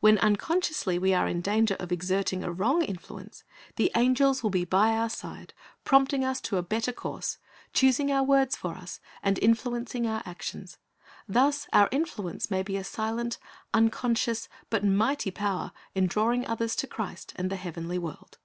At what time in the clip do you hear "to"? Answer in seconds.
6.40-6.56, 16.76-16.86